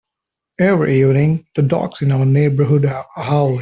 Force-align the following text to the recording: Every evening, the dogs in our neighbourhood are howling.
Every 0.59 0.99
evening, 1.01 1.45
the 1.55 1.61
dogs 1.61 2.01
in 2.01 2.11
our 2.11 2.25
neighbourhood 2.25 2.85
are 2.85 3.05
howling. 3.13 3.59